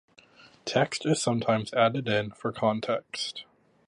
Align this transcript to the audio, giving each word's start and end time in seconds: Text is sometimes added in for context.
Text 0.65 1.05
is 1.05 1.21
sometimes 1.21 1.71
added 1.75 2.07
in 2.07 2.31
for 2.31 2.51
context. 2.51 3.43